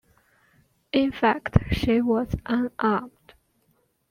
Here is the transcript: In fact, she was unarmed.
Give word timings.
In 0.91 1.11
fact, 1.11 1.57
she 1.73 2.01
was 2.01 2.33
unarmed. 2.47 3.35